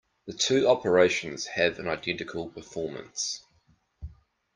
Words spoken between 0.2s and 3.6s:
The two operations have an identical performance.